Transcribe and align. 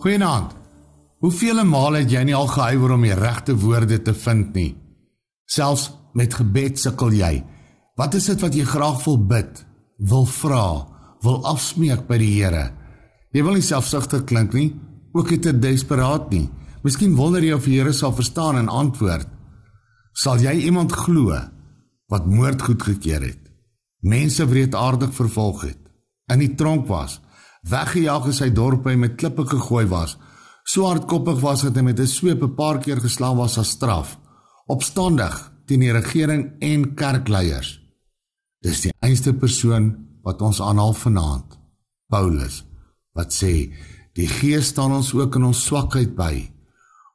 Goeienaand. 0.00 0.54
Hoeveel 1.20 1.58
male 1.68 2.00
het 2.00 2.12
jy 2.14 2.22
nie 2.24 2.36
al 2.36 2.46
gehuiwer 2.48 2.94
om 2.94 3.02
die 3.04 3.16
regte 3.16 3.52
woorde 3.60 3.98
te 4.00 4.14
vind 4.16 4.54
nie? 4.56 4.70
Selfs 5.44 5.90
met 6.16 6.32
gebed 6.38 6.80
sukkel 6.80 7.12
jy. 7.18 7.42
Wat 8.00 8.16
is 8.16 8.30
dit 8.30 8.40
wat 8.40 8.56
jy 8.56 8.64
graag 8.64 9.02
wil 9.04 9.18
bid, 9.28 9.60
wil 10.08 10.24
vra, 10.24 10.64
wil 11.20 11.44
afsmeek 11.52 12.06
by 12.08 12.16
die 12.22 12.30
Here? 12.38 12.70
Jy 13.36 13.44
wil 13.44 13.58
nie 13.58 13.66
selfsugtig 13.66 14.24
klink 14.30 14.56
nie, 14.56 14.70
ook 15.12 15.34
nie 15.34 15.42
te 15.44 15.52
desperaat 15.52 16.32
nie. 16.32 16.46
Miskien 16.80 17.12
wonder 17.18 17.44
jy 17.44 17.58
of 17.58 17.68
die 17.68 17.76
Here 17.76 17.92
sal 17.92 18.16
verstaan 18.16 18.56
en 18.62 18.72
antwoord. 18.72 19.28
Sal 20.16 20.40
jy 20.40 20.62
iemand 20.64 20.96
glo 20.96 21.36
wat 22.08 22.24
moord 22.24 22.64
goedgekeur 22.70 23.28
het? 23.28 23.52
Mense 24.00 24.48
wreedaardig 24.48 25.12
vervolg 25.12 25.66
het, 25.68 25.82
in 26.32 26.40
die 26.40 26.54
tronk 26.56 26.88
was, 26.88 27.20
weggejaag 27.68 28.26
in 28.30 28.36
sy 28.36 28.50
dorp 28.52 28.86
en 28.86 29.02
met 29.02 29.16
klippe 29.20 29.44
gegooi 29.46 29.86
was. 29.90 30.16
So 30.64 30.86
hardkoppig 30.86 31.40
was 31.42 31.62
dat 31.66 31.76
hy 31.76 31.82
met 31.82 32.00
'n 32.00 32.06
sweep 32.06 32.42
'n 32.42 32.54
paar 32.54 32.78
keer 32.78 33.00
geslaan 33.00 33.36
was 33.36 33.58
as 33.58 33.70
straf, 33.70 34.18
opstandig 34.66 35.52
teen 35.66 35.80
die 35.80 35.92
regering 35.92 36.52
en 36.60 36.94
kerkleiers. 36.94 37.80
Dis 38.60 38.80
die 38.80 38.92
einste 39.00 39.32
persoon 39.32 40.06
wat 40.22 40.42
ons 40.42 40.60
aanhaal 40.60 40.92
vanaand, 40.92 41.58
Paulus, 42.08 42.64
wat 43.12 43.32
sê 43.32 43.72
die 44.12 44.28
Gees 44.28 44.66
staan 44.66 44.92
ons 44.92 45.14
ook 45.14 45.36
in 45.36 45.44
ons 45.44 45.64
swakheid 45.64 46.16
by. 46.16 46.50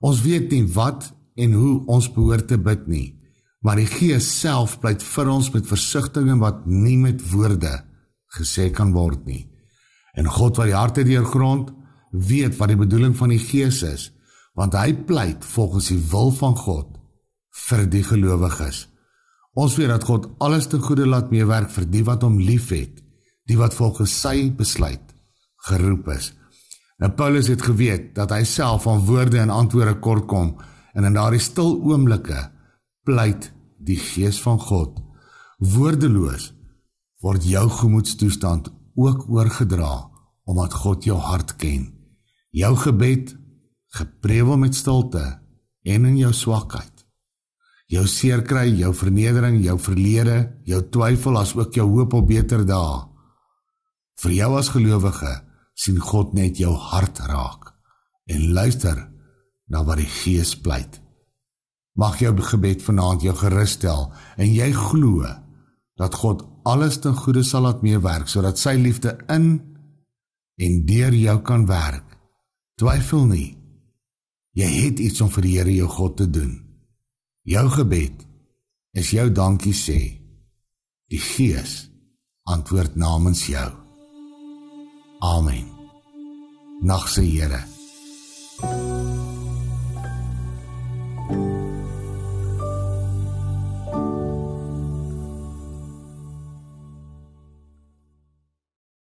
Ons 0.00 0.22
weet 0.22 0.50
nie 0.50 0.66
wat 0.74 1.12
en 1.34 1.52
hoe 1.52 1.82
ons 1.86 2.12
behoort 2.12 2.48
te 2.48 2.58
bid 2.58 2.86
nie, 2.86 3.18
maar 3.60 3.76
die 3.76 3.86
Gees 3.86 4.40
self 4.40 4.80
pleit 4.80 5.02
vir 5.02 5.28
ons 5.28 5.52
met 5.52 5.66
versigtings 5.66 6.40
wat 6.40 6.66
nie 6.66 6.96
met 6.96 7.30
woorde 7.32 7.82
gesê 8.38 8.70
kan 8.70 8.92
word 8.92 9.26
nie. 9.26 9.51
En 10.12 10.28
God 10.28 10.58
wat 10.60 10.68
die 10.68 10.76
harte 10.76 11.04
deurgrond, 11.08 11.70
weet 12.12 12.56
wat 12.58 12.68
die 12.68 12.80
bedoeling 12.80 13.14
van 13.16 13.32
die 13.32 13.40
Gees 13.40 13.82
is, 13.86 14.10
want 14.54 14.76
hy 14.76 14.92
pleit 15.08 15.44
volgens 15.44 15.88
die 15.92 16.00
wil 16.10 16.32
van 16.36 16.56
God 16.56 16.98
vir 17.68 17.86
die 17.88 18.02
gelowiges. 18.04 18.86
Ons 19.56 19.76
weet 19.76 19.92
dat 19.92 20.04
God 20.08 20.28
alles 20.40 20.68
te 20.68 20.80
goeie 20.80 21.06
laat 21.08 21.32
meewerk 21.32 21.72
vir 21.72 21.88
die 21.88 22.04
wat 22.04 22.24
hom 22.24 22.38
liefhet, 22.40 23.00
die 23.48 23.58
wat 23.60 23.76
volgens 23.76 24.12
sy 24.20 24.50
besluit 24.56 25.12
geroep 25.68 26.08
is. 26.12 26.32
Nou 27.00 27.10
Paulus 27.16 27.48
het 27.50 27.64
geweet 27.64 28.12
dat 28.16 28.32
hy 28.32 28.44
self 28.48 28.84
van 28.86 29.02
woorde 29.08 29.40
en 29.42 29.50
antwoorde 29.52 29.96
kort 30.04 30.28
kom 30.30 30.54
en 30.94 31.08
in 31.08 31.16
daardie 31.16 31.42
stil 31.42 31.74
oomblikke 31.80 32.44
pleit 33.08 33.50
die 33.82 33.98
Gees 33.98 34.38
van 34.42 34.60
God 34.62 35.00
woordeloos 35.58 36.52
word 37.22 37.44
jou 37.46 37.64
gemoedstoestand 37.70 38.70
ook 38.94 39.28
oorgedra 39.28 40.10
omdat 40.44 40.74
God 40.74 41.04
jou 41.04 41.18
hart 41.18 41.56
ken. 41.56 41.86
Jou 42.50 42.74
gebed 42.76 43.36
geprewel 43.94 44.58
met 44.58 44.74
stilte 44.74 45.22
en 45.82 46.04
in 46.08 46.16
jou 46.16 46.32
swakheid. 46.32 46.90
Jou 47.92 48.06
seer 48.08 48.42
kry, 48.42 48.66
jou 48.80 48.94
vernedering, 48.96 49.60
jou 49.64 49.76
verlede, 49.80 50.36
jou 50.64 50.80
twyfel 50.88 51.36
as 51.38 51.52
ook 51.56 51.74
jou 51.76 51.88
hoop 51.90 52.14
op 52.16 52.28
beter 52.28 52.64
dae. 52.66 53.02
Vir 54.22 54.32
jou 54.38 54.50
as 54.58 54.70
gelowige 54.72 55.32
sien 55.74 55.98
God 56.00 56.32
net 56.36 56.60
jou 56.60 56.72
hart 56.72 57.20
raak 57.28 57.72
en 58.32 58.52
luister 58.54 58.96
na 59.68 59.82
wat 59.84 60.00
die 60.00 60.08
Gees 60.08 60.54
pleit. 60.56 61.00
Mag 61.98 62.20
jou 62.22 62.32
gebed 62.32 62.84
vanaand 62.84 63.24
jou 63.26 63.34
gerus 63.36 63.76
stel 63.76 64.08
en 64.40 64.48
jy 64.48 64.70
glo 64.72 65.26
dat 66.02 66.18
God 66.18 66.42
alles 66.66 66.98
ten 67.02 67.14
goeie 67.14 67.44
sal 67.46 67.66
laat 67.66 67.82
meewerk 67.86 68.30
sodat 68.30 68.58
sy 68.58 68.74
liefde 68.78 69.14
in 69.30 69.54
en 70.62 70.82
deur 70.86 71.14
jou 71.14 71.38
kan 71.46 71.66
werk. 71.66 72.18
Twyfel 72.78 73.26
nie. 73.30 73.50
Jy 74.58 74.68
het 74.68 75.00
iets 75.00 75.22
om 75.24 75.30
vir 75.32 75.46
die 75.46 75.54
Here 75.56 75.74
jou 75.74 75.88
God 75.88 76.16
te 76.20 76.28
doen. 76.30 76.52
Jou 77.48 77.64
gebed 77.78 78.26
is 78.98 79.12
jou 79.14 79.28
dankie 79.32 79.74
sê. 79.74 80.00
Die 81.10 81.20
Gees 81.20 81.88
antwoord 82.48 82.96
namens 82.96 83.46
jou. 83.48 83.68
Amen. 85.22 85.68
Nag 86.82 87.08
se 87.08 87.22
Here. 87.22 87.71